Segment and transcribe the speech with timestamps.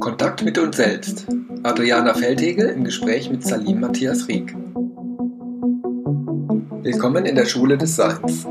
[0.00, 1.26] Kontakt mit uns selbst.
[1.62, 4.52] Adriana Feldhegel im Gespräch mit Salim Matthias Rieck.
[6.82, 8.46] Willkommen in der Schule des Seins.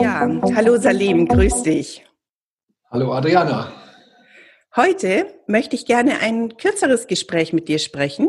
[0.00, 2.04] Ja, hallo Salim, grüß dich.
[2.90, 3.72] Hallo Adriana.
[4.76, 8.28] Heute möchte ich gerne ein kürzeres Gespräch mit dir sprechen.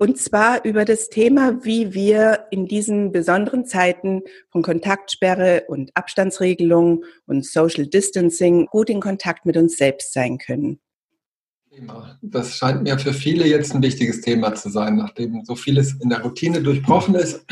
[0.00, 7.04] Und zwar über das Thema, wie wir in diesen besonderen Zeiten von Kontaktsperre und Abstandsregelung
[7.26, 10.80] und Social Distancing gut in Kontakt mit uns selbst sein können.
[12.22, 16.08] Das scheint mir für viele jetzt ein wichtiges Thema zu sein, nachdem so vieles in
[16.08, 17.44] der Routine durchbrochen ist.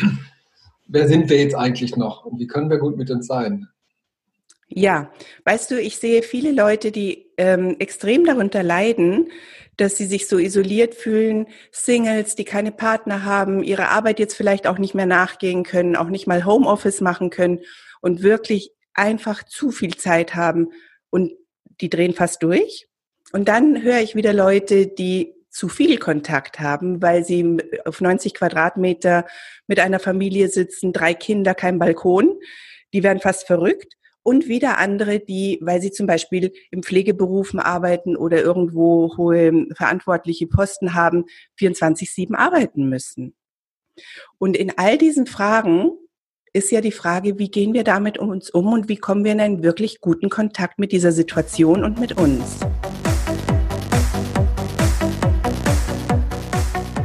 [0.86, 3.68] Wer sind wir jetzt eigentlich noch und wie können wir gut mit uns sein?
[4.68, 5.10] Ja,
[5.44, 9.28] weißt du, ich sehe viele Leute, die ähm, extrem darunter leiden,
[9.78, 14.66] dass sie sich so isoliert fühlen, Singles, die keine Partner haben, ihre Arbeit jetzt vielleicht
[14.66, 17.60] auch nicht mehr nachgehen können, auch nicht mal Homeoffice machen können
[18.00, 20.68] und wirklich einfach zu viel Zeit haben
[21.10, 21.32] und
[21.80, 22.88] die drehen fast durch.
[23.32, 28.34] Und dann höre ich wieder Leute, die zu viel Kontakt haben, weil sie auf 90
[28.34, 29.26] Quadratmeter
[29.66, 32.38] mit einer Familie sitzen, drei Kinder, kein Balkon.
[32.92, 33.97] Die werden fast verrückt
[34.28, 40.46] und wieder andere, die, weil sie zum Beispiel im Pflegeberufen arbeiten oder irgendwo hohe verantwortliche
[40.46, 41.24] Posten haben,
[41.58, 43.34] 24-7 arbeiten müssen.
[44.36, 45.92] Und in all diesen Fragen
[46.52, 49.32] ist ja die Frage, wie gehen wir damit um uns um und wie kommen wir
[49.32, 52.60] in einen wirklich guten Kontakt mit dieser Situation und mit uns.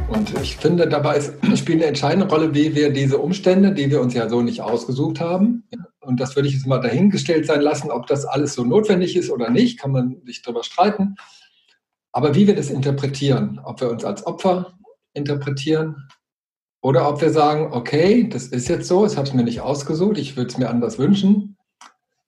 [0.08, 1.22] Und ich finde, dabei
[1.56, 5.20] spielt eine entscheidende Rolle, wie wir diese Umstände, die wir uns ja so nicht ausgesucht
[5.20, 5.64] haben,
[6.04, 9.30] und das würde ich jetzt mal dahingestellt sein lassen, ob das alles so notwendig ist
[9.30, 11.16] oder nicht, kann man sich darüber streiten.
[12.12, 14.78] Aber wie wir das interpretieren, ob wir uns als Opfer
[15.14, 16.08] interpretieren
[16.80, 20.36] oder ob wir sagen, okay, das ist jetzt so, es hat mir nicht ausgesucht, ich
[20.36, 21.56] würde es mir anders wünschen,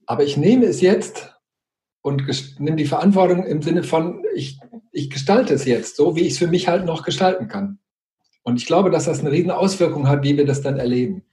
[0.06, 1.36] aber ich nehme es jetzt
[2.02, 2.24] und
[2.58, 4.58] nehme die Verantwortung im Sinne von, ich,
[4.92, 7.78] ich gestalte es jetzt so, wie ich es für mich halt noch gestalten kann.
[8.42, 11.25] Und ich glaube, dass das eine riesen Auswirkung hat, wie wir das dann erleben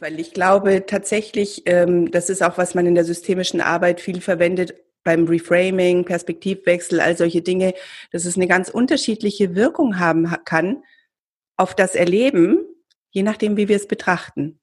[0.00, 4.20] weil ich glaube tatsächlich, ähm, das ist auch, was man in der systemischen Arbeit viel
[4.20, 7.74] verwendet, beim Reframing, Perspektivwechsel, all solche Dinge,
[8.12, 10.82] dass es eine ganz unterschiedliche Wirkung haben kann
[11.56, 12.58] auf das Erleben,
[13.10, 14.60] je nachdem, wie wir es betrachten.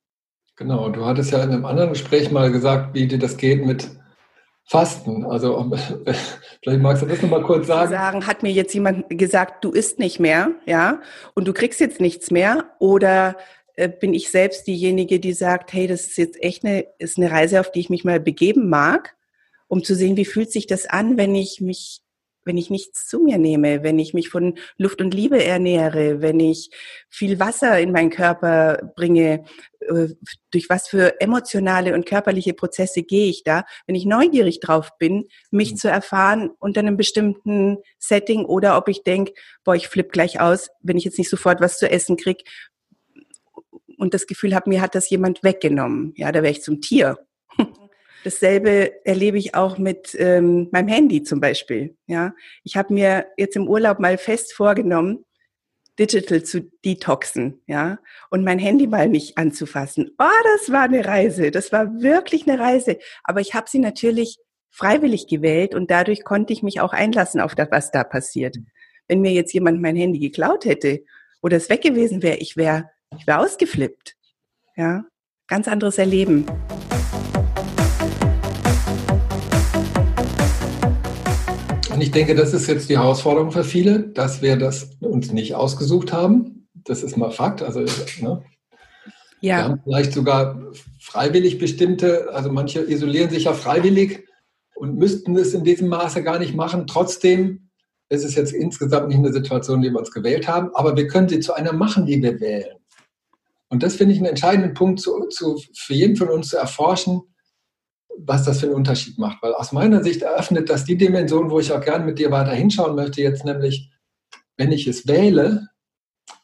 [0.55, 3.89] Genau, du hattest ja in einem anderen Gespräch mal gesagt, wie dir das geht mit
[4.65, 5.25] Fasten.
[5.25, 5.71] Also
[6.63, 7.91] vielleicht magst du das nochmal kurz sagen.
[7.91, 11.01] Sagen, hat mir jetzt jemand gesagt, du isst nicht mehr, ja,
[11.33, 13.35] und du kriegst jetzt nichts mehr oder
[13.75, 17.59] bin ich selbst diejenige, die sagt, hey, das ist jetzt echt eine, ist eine Reise,
[17.59, 19.15] auf die ich mich mal begeben mag,
[19.67, 22.01] um zu sehen, wie fühlt sich das an, wenn ich mich,
[22.45, 26.39] wenn ich nichts zu mir nehme, wenn ich mich von Luft und Liebe ernähre, wenn
[26.39, 26.69] ich
[27.09, 29.43] viel Wasser in meinen Körper bringe,
[29.79, 30.09] äh,
[30.51, 35.27] durch was für emotionale und körperliche Prozesse gehe ich da, wenn ich neugierig drauf bin,
[35.51, 35.77] mich mhm.
[35.77, 39.33] zu erfahren unter einem bestimmten Setting oder ob ich denke,
[39.65, 42.43] boah, ich flippe gleich aus, wenn ich jetzt nicht sofort was zu essen krieg,
[43.97, 46.13] und das Gefühl habe, mir hat das jemand weggenommen.
[46.15, 47.17] Ja, da wäre ich zum Tier.
[48.23, 51.95] Dasselbe erlebe ich auch mit ähm, meinem Handy zum Beispiel.
[52.07, 52.33] Ja,
[52.63, 55.25] ich habe mir jetzt im Urlaub mal fest vorgenommen,
[55.99, 60.11] digital zu detoxen, ja, und mein Handy mal nicht anzufassen.
[60.17, 61.51] Oh, das war eine Reise.
[61.51, 62.97] Das war wirklich eine Reise.
[63.23, 64.37] Aber ich habe sie natürlich
[64.71, 68.57] freiwillig gewählt und dadurch konnte ich mich auch einlassen auf das, was da passiert.
[69.07, 71.03] Wenn mir jetzt jemand mein Handy geklaut hätte
[71.41, 74.15] oder es weg gewesen wäre, ich wäre ich wäre ausgeflippt.
[74.75, 75.05] Ja,
[75.47, 76.45] ganz anderes Erleben.
[81.93, 85.55] Und ich denke, das ist jetzt die Herausforderung für viele, dass wir das uns nicht
[85.55, 86.67] ausgesucht haben.
[86.73, 87.61] Das ist mal Fakt.
[87.61, 87.81] Also,
[88.21, 88.43] ne?
[89.39, 89.57] ja.
[89.57, 90.61] Wir haben vielleicht sogar
[90.99, 94.27] freiwillig bestimmte, also manche isolieren sich ja freiwillig
[94.75, 96.85] und müssten es in diesem Maße gar nicht machen.
[96.85, 97.69] Trotzdem
[98.09, 101.29] ist es jetzt insgesamt nicht eine Situation, die wir uns gewählt haben, aber wir können
[101.29, 102.75] sie zu einer machen, die wir wählen.
[103.75, 107.23] Und das finde ich einen entscheidenden Punkt zu, zu, für jeden von uns zu erforschen,
[108.17, 109.43] was das für einen Unterschied macht.
[109.43, 112.53] Weil aus meiner Sicht eröffnet das die Dimension, wo ich auch gerne mit dir weiter
[112.53, 113.91] hinschauen möchte, jetzt nämlich,
[114.55, 115.67] wenn ich es wähle,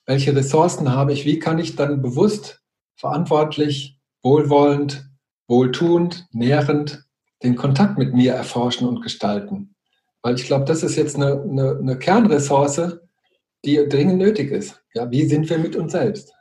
[0.06, 2.62] welche Ressourcen habe ich, wie kann ich dann bewusst,
[2.98, 5.10] verantwortlich, wohlwollend,
[5.48, 7.06] wohltuend, nährend
[7.44, 9.74] den Kontakt mit mir erforschen und gestalten.
[10.22, 13.00] Weil ich glaube, das ist jetzt eine, eine, eine Kernressource,
[13.64, 14.84] die dringend nötig ist.
[14.94, 16.34] Ja, wie sind wir mit uns selbst?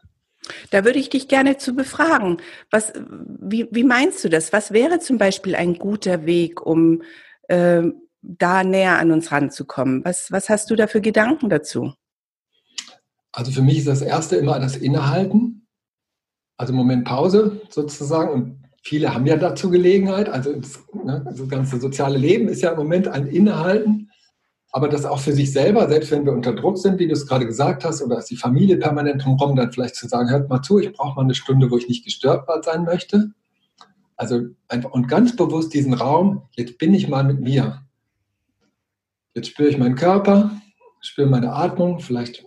[0.70, 2.38] Da würde ich dich gerne zu befragen.
[2.70, 4.52] Was, wie, wie meinst du das?
[4.52, 7.02] Was wäre zum Beispiel ein guter Weg, um
[7.48, 7.82] äh,
[8.22, 10.04] da näher an uns ranzukommen?
[10.04, 11.94] Was, was hast du da für Gedanken dazu?
[13.32, 15.66] Also für mich ist das Erste immer das Innehalten,
[16.56, 20.28] also Moment Pause sozusagen und viele haben ja dazu Gelegenheit.
[20.28, 24.09] Also das, ne, das ganze soziale Leben ist ja im Moment ein Innehalten.
[24.72, 27.26] Aber das auch für sich selber, selbst wenn wir unter Druck sind, wie du es
[27.26, 30.62] gerade gesagt hast, oder dass die Familie permanent drumherum, dann vielleicht zu sagen, hört mal
[30.62, 33.32] zu, ich brauche mal eine Stunde, wo ich nicht gestört sein möchte.
[34.16, 37.82] Also einfach und ganz bewusst diesen Raum, jetzt bin ich mal mit mir.
[39.34, 40.50] Jetzt spüre ich meinen Körper,
[41.00, 42.46] spüre meine Atmung, vielleicht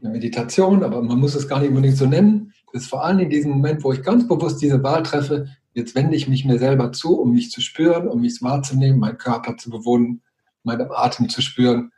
[0.00, 2.52] eine Meditation, aber man muss es gar nicht unbedingt so nennen.
[2.72, 5.94] Das ist vor allem in diesem Moment, wo ich ganz bewusst diese Wahl treffe, jetzt
[5.94, 9.56] wende ich mich mir selber zu, um mich zu spüren, um mich wahrzunehmen, meinen Körper
[9.56, 10.22] zu bewohnen,
[10.62, 11.92] meinen Atem zu spüren,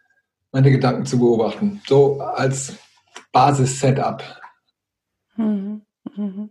[0.52, 1.80] meine Gedanken zu beobachten.
[1.86, 2.76] So als
[3.32, 4.22] Basis-Setup.
[5.36, 5.82] Mhm.
[6.16, 6.50] Mhm.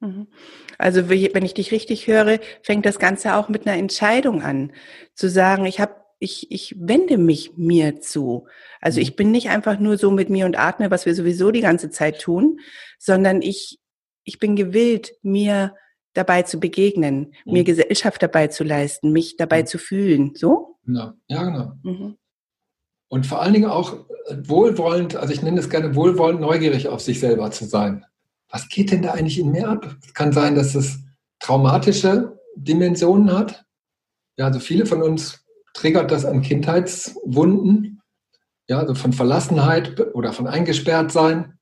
[0.00, 0.26] Mhm.
[0.78, 4.72] Also wenn ich dich richtig höre, fängt das Ganze auch mit einer Entscheidung an,
[5.14, 8.46] zu sagen, ich habe ich, ich wende mich mir zu.
[8.80, 11.60] Also ich bin nicht einfach nur so mit mir und atme, was wir sowieso die
[11.60, 12.60] ganze Zeit tun,
[12.98, 13.80] sondern ich,
[14.24, 15.74] ich bin gewillt, mir
[16.16, 17.52] dabei zu begegnen, mhm.
[17.52, 19.66] mir Gesellschaft dabei zu leisten, mich dabei mhm.
[19.66, 20.32] zu fühlen.
[20.34, 20.76] So?
[20.84, 21.12] Genau.
[21.28, 21.72] Ja, genau.
[21.82, 22.16] Mhm.
[23.08, 23.96] Und vor allen Dingen auch
[24.30, 28.04] wohlwollend, also ich nenne es gerne wohlwollend, neugierig auf sich selber zu sein.
[28.50, 29.96] Was geht denn da eigentlich in mir ab?
[30.04, 30.98] Es kann sein, dass es
[31.40, 33.64] traumatische Dimensionen hat.
[34.38, 38.02] Ja, also viele von uns triggert das an Kindheitswunden,
[38.68, 41.55] ja, also von Verlassenheit oder von eingesperrt sein.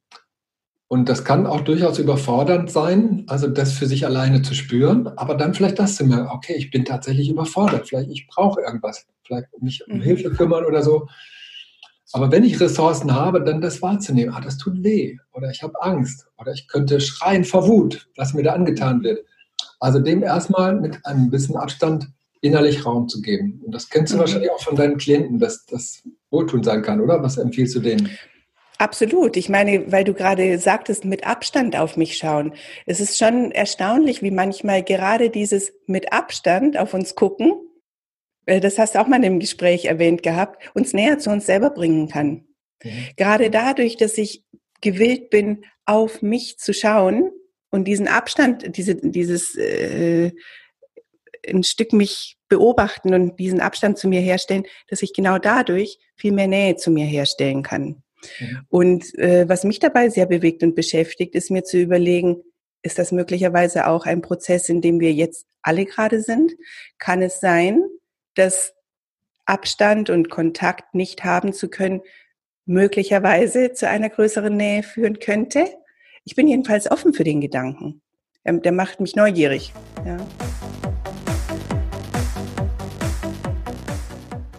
[0.89, 5.35] Und das kann auch durchaus überfordernd sein, also das für sich alleine zu spüren, aber
[5.35, 9.47] dann vielleicht das zu merken, okay, ich bin tatsächlich überfordert, vielleicht ich brauche irgendwas, vielleicht
[9.61, 10.03] mich um mhm.
[10.03, 11.09] Hilfe kümmern oder so.
[12.13, 15.83] Aber wenn ich Ressourcen habe, dann das wahrzunehmen, ah, das tut weh oder ich habe
[15.83, 19.25] Angst oder ich könnte schreien vor Wut, was mir da angetan wird.
[19.81, 22.07] Also dem erstmal mit einem bisschen Abstand
[22.41, 23.63] innerlich Raum zu geben.
[23.65, 24.21] Und das kennst du mhm.
[24.21, 27.23] wahrscheinlich auch von deinen Klienten, dass das Wohltun sein kann, oder?
[27.23, 28.11] Was empfiehlst du denen?
[28.79, 29.37] Absolut.
[29.37, 32.55] Ich meine, weil du gerade sagtest, mit Abstand auf mich schauen.
[32.87, 37.53] Es ist schon erstaunlich, wie manchmal gerade dieses mit Abstand auf uns gucken,
[38.47, 41.71] äh, das hast du auch mal im Gespräch erwähnt gehabt, uns näher zu uns selber
[41.71, 42.47] bringen kann.
[42.83, 43.07] Mhm.
[43.17, 44.45] Gerade dadurch, dass ich
[44.81, 47.31] gewillt bin, auf mich zu schauen
[47.71, 50.33] und diesen Abstand, diese, dieses äh,
[51.47, 56.33] ein Stück mich beobachten und diesen Abstand zu mir herstellen, dass ich genau dadurch viel
[56.33, 58.03] mehr Nähe zu mir herstellen kann.
[58.41, 58.61] Mhm.
[58.69, 62.43] Und äh, was mich dabei sehr bewegt und beschäftigt, ist mir zu überlegen,
[62.83, 66.53] ist das möglicherweise auch ein Prozess, in dem wir jetzt alle gerade sind?
[66.99, 67.83] Kann es sein,
[68.35, 68.75] dass
[69.47, 72.03] Abstand und Kontakt nicht haben zu können,
[72.67, 75.67] möglicherweise zu einer größeren Nähe führen könnte?
[76.25, 78.03] Ich bin jedenfalls offen für den Gedanken.
[78.45, 79.73] Ähm, der macht mich neugierig.
[80.05, 80.19] Ja.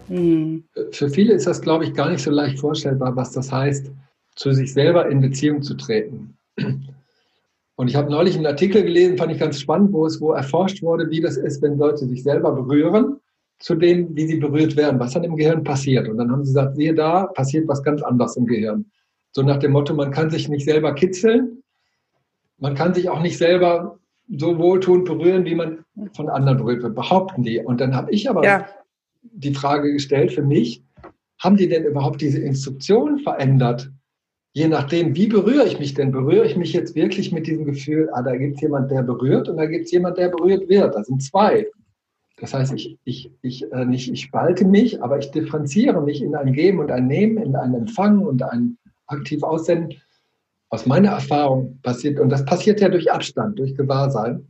[0.08, 0.64] Hm.
[0.92, 3.90] Für viele ist das, glaube ich, gar nicht so leicht vorstellbar, was das heißt,
[4.36, 6.36] zu sich selber in Beziehung zu treten.
[7.76, 10.82] Und ich habe neulich einen Artikel gelesen, fand ich ganz spannend, wo es wo erforscht
[10.82, 13.20] wurde, wie das ist, wenn Leute sich selber berühren,
[13.58, 16.08] zu dem, wie sie berührt werden, was dann im Gehirn passiert.
[16.08, 18.86] Und dann haben sie gesagt, siehe da, passiert was ganz anderes im Gehirn.
[19.32, 21.62] So nach dem Motto, man kann sich nicht selber kitzeln,
[22.58, 23.98] man kann sich auch nicht selber
[24.38, 27.60] so wohltuend berühren, wie man von anderen berührt wird, behaupten die.
[27.60, 28.66] Und dann habe ich aber ja
[29.32, 30.82] die Frage gestellt für mich,
[31.38, 33.90] haben die denn überhaupt diese Instruktion verändert?
[34.52, 36.12] Je nachdem, wie berühre ich mich denn?
[36.12, 39.48] Berühre ich mich jetzt wirklich mit diesem Gefühl, ah, da gibt es jemand, der berührt
[39.48, 40.94] und da gibt es jemand, der berührt wird.
[40.94, 41.66] Das sind zwei.
[42.38, 46.34] Das heißt, ich, ich, ich, äh, nicht, ich spalte mich, aber ich differenziere mich in
[46.34, 49.98] ein Geben und ein Nehmen, in ein Empfangen und ein aktiv Aussenden.
[50.68, 54.48] Aus meiner Erfahrung passiert, und das passiert ja durch Abstand, durch Gewahrsein,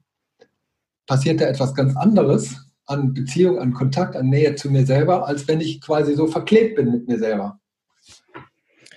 [1.07, 5.47] passiert da etwas ganz anderes, an Beziehung, an Kontakt, an Nähe zu mir selber, als
[5.49, 7.61] wenn ich quasi so verklebt bin mit mir selber.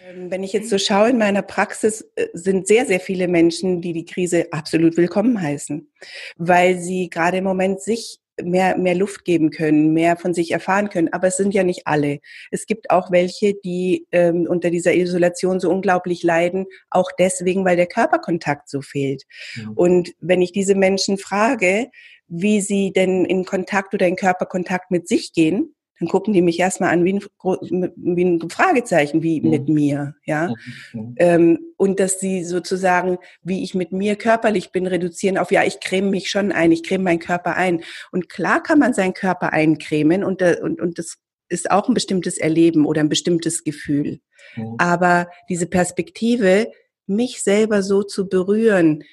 [0.09, 3.81] Ähm, wenn ich jetzt so schaue in meiner Praxis, äh, sind sehr, sehr viele Menschen,
[3.81, 5.91] die die Krise absolut willkommen heißen,
[6.37, 10.89] weil sie gerade im Moment sich mehr, mehr Luft geben können, mehr von sich erfahren
[10.89, 11.11] können.
[11.11, 12.19] Aber es sind ja nicht alle.
[12.51, 17.75] Es gibt auch welche, die ähm, unter dieser Isolation so unglaublich leiden, auch deswegen, weil
[17.75, 19.23] der Körperkontakt so fehlt.
[19.55, 19.69] Ja.
[19.75, 21.89] Und wenn ich diese Menschen frage,
[22.29, 26.59] wie sie denn in Kontakt oder in Körperkontakt mit sich gehen, dann gucken die mich
[26.59, 29.49] erstmal an wie ein, wie ein Fragezeichen, wie mhm.
[29.49, 30.53] mit mir, ja.
[30.93, 31.15] Mhm.
[31.17, 35.81] Ähm, und dass sie sozusagen, wie ich mit mir körperlich bin, reduzieren auf, ja, ich
[35.81, 37.83] creme mich schon ein, ich creme meinen Körper ein.
[38.11, 41.17] Und klar kann man seinen Körper eincremen und, und, und das
[41.49, 44.21] ist auch ein bestimmtes Erleben oder ein bestimmtes Gefühl.
[44.55, 44.75] Mhm.
[44.77, 46.71] Aber diese Perspektive,
[47.07, 49.03] mich selber so zu berühren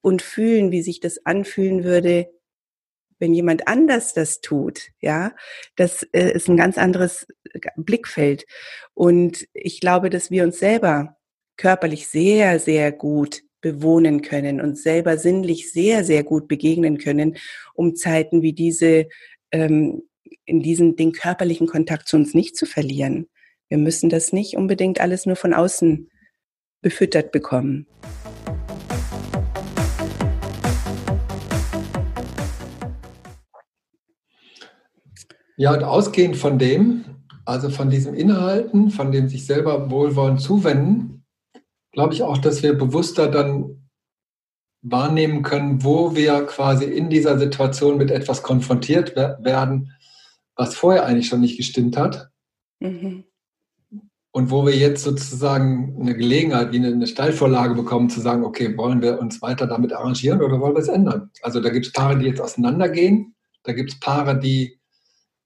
[0.00, 2.28] und fühlen, wie sich das anfühlen würde,
[3.18, 5.32] wenn jemand anders das tut, ja,
[5.76, 8.46] das äh, ist ein ganz anderes äh, Blickfeld.
[8.94, 11.16] Und ich glaube, dass wir uns selber
[11.56, 17.36] körperlich sehr, sehr gut bewohnen können und selber sinnlich sehr, sehr gut begegnen können,
[17.74, 19.08] um Zeiten wie diese,
[19.50, 20.02] ähm,
[20.44, 23.28] in diesen, den körperlichen Kontakt zu uns nicht zu verlieren.
[23.68, 26.08] Wir müssen das nicht unbedingt alles nur von außen
[26.80, 27.86] befüttert bekommen.
[35.58, 37.04] Ja, und ausgehend von dem,
[37.44, 41.24] also von diesem Inhalten, von dem sich selber wohlwollend zuwenden,
[41.90, 43.88] glaube ich auch, dass wir bewusster dann
[44.82, 49.92] wahrnehmen können, wo wir quasi in dieser Situation mit etwas konfrontiert werden,
[50.54, 52.30] was vorher eigentlich schon nicht gestimmt hat.
[52.78, 53.24] Mhm.
[54.30, 59.02] Und wo wir jetzt sozusagen eine Gelegenheit, wie eine Steilvorlage bekommen, zu sagen, okay, wollen
[59.02, 61.32] wir uns weiter damit arrangieren oder wollen wir es ändern?
[61.42, 63.34] Also da gibt es Paare, die jetzt auseinandergehen,
[63.64, 64.77] da gibt es Paare, die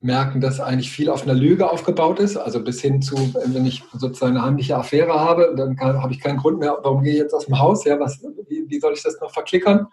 [0.02, 2.36] merken, dass eigentlich viel auf einer Lüge aufgebaut ist.
[2.36, 6.38] Also bis hin zu, wenn ich sozusagen eine heimliche Affäre habe, dann habe ich keinen
[6.38, 7.84] Grund mehr, warum gehe ich jetzt aus dem Haus?
[7.84, 9.86] Ja, was, wie, wie soll ich das noch verklickern?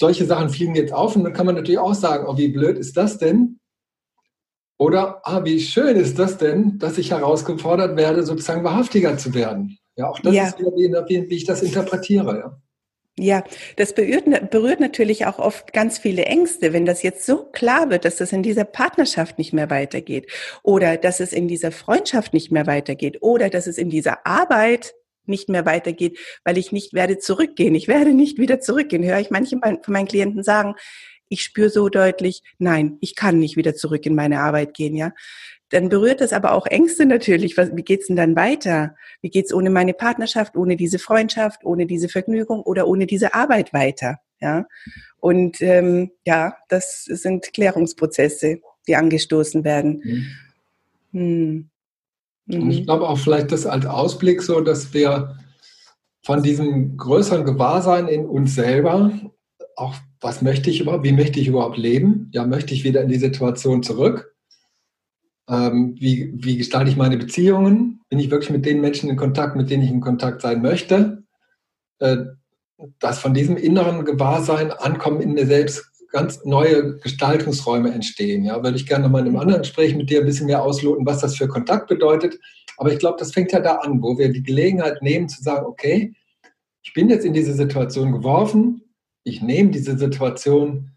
[0.00, 2.78] Solche Sachen fliegen jetzt auf und dann kann man natürlich auch sagen, oh, wie blöd
[2.78, 3.60] ist das denn?
[4.78, 9.78] Oder, ah, wie schön ist das denn, dass ich herausgefordert werde, sozusagen wahrhaftiger zu werden.
[9.94, 10.46] Ja, auch das ja.
[10.46, 12.38] ist wieder, wie, wie ich das interpretiere.
[12.38, 12.60] Ja.
[13.18, 13.44] Ja,
[13.76, 18.06] das berührt, berührt natürlich auch oft ganz viele Ängste, wenn das jetzt so klar wird,
[18.06, 22.50] dass das in dieser Partnerschaft nicht mehr weitergeht oder dass es in dieser Freundschaft nicht
[22.50, 24.94] mehr weitergeht oder dass es in dieser Arbeit
[25.26, 27.74] nicht mehr weitergeht, weil ich nicht werde zurückgehen.
[27.74, 29.04] Ich werde nicht wieder zurückgehen.
[29.04, 30.74] Höre ich manche von meinen Klienten sagen,
[31.28, 35.12] ich spüre so deutlich, nein, ich kann nicht wieder zurück in meine Arbeit gehen, ja
[35.72, 37.56] dann berührt das aber auch Ängste natürlich.
[37.56, 38.94] Was, wie geht's denn dann weiter?
[39.22, 43.72] Wie geht's ohne meine Partnerschaft, ohne diese Freundschaft, ohne diese Vergnügung oder ohne diese Arbeit
[43.72, 44.18] weiter?
[44.40, 44.66] Ja.
[45.18, 50.02] Und ähm, ja, das sind Klärungsprozesse, die angestoßen werden.
[50.04, 50.26] Mhm.
[51.12, 51.70] Hm.
[52.46, 52.62] Mhm.
[52.62, 55.36] Und ich glaube auch vielleicht das als Ausblick so, dass wir
[56.22, 59.10] von diesem größeren Gewahrsein in uns selber
[59.76, 62.28] auch, was möchte ich überhaupt, wie möchte ich überhaupt leben?
[62.32, 64.31] Ja, möchte ich wieder in die Situation zurück?
[65.52, 68.00] Ähm, wie, wie gestalte ich meine Beziehungen?
[68.08, 71.24] Bin ich wirklich mit den Menschen in Kontakt, mit denen ich in Kontakt sein möchte?
[71.98, 72.16] Äh,
[72.98, 78.44] dass von diesem inneren Gewahrsein Ankommen in mir selbst ganz neue Gestaltungsräume entstehen.
[78.44, 81.06] Ja, würde ich gerne nochmal in einem anderen Gespräch mit dir ein bisschen mehr ausloten,
[81.06, 82.38] was das für Kontakt bedeutet.
[82.78, 85.66] Aber ich glaube, das fängt ja da an, wo wir die Gelegenheit nehmen zu sagen,
[85.66, 86.14] okay,
[86.82, 88.82] ich bin jetzt in diese Situation geworfen,
[89.24, 90.90] ich nehme diese Situation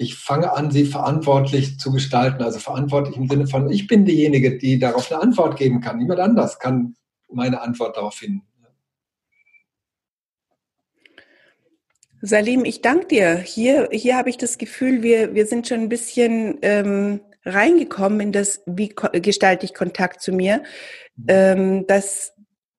[0.00, 2.42] ich fange an, sie verantwortlich zu gestalten.
[2.42, 5.98] Also verantwortlich im Sinne von, ich bin diejenige, die darauf eine Antwort geben kann.
[5.98, 6.96] Niemand anders kann
[7.30, 8.42] meine Antwort darauf finden.
[12.22, 13.36] Salim, ich danke dir.
[13.36, 18.32] Hier, hier habe ich das Gefühl, wir, wir sind schon ein bisschen ähm, reingekommen in
[18.32, 20.62] das, wie gestalte ich Kontakt zu mir.
[21.16, 21.24] Mhm.
[21.28, 22.32] Ähm, das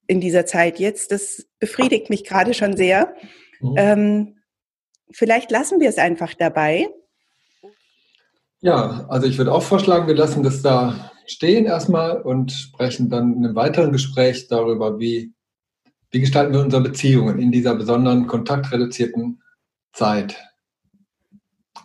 [0.07, 3.13] in dieser Zeit jetzt, das befriedigt mich gerade schon sehr.
[3.59, 3.75] Mhm.
[3.77, 4.35] Ähm,
[5.11, 6.87] vielleicht lassen wir es einfach dabei
[8.61, 13.33] ja, also ich würde auch vorschlagen, wir lassen das da stehen erstmal und sprechen dann
[13.33, 15.33] in einem weiteren Gespräch darüber, wie,
[16.11, 19.41] wie gestalten wir unsere Beziehungen in dieser besonderen kontaktreduzierten
[19.93, 20.37] Zeit.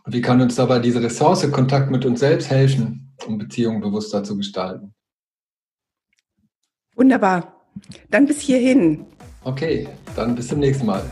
[0.06, 4.36] wie kann uns dabei diese Ressource Kontakt mit uns selbst helfen, um Beziehungen bewusster zu
[4.36, 4.94] gestalten?
[6.94, 7.66] Wunderbar.
[8.10, 9.04] Dann bis hierhin.
[9.42, 11.04] Okay, dann bis zum nächsten Mal.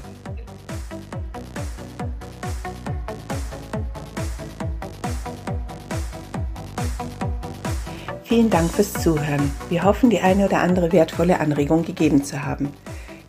[8.35, 9.49] Vielen Dank fürs Zuhören.
[9.69, 12.75] Wir hoffen, die eine oder andere wertvolle Anregung gegeben zu haben.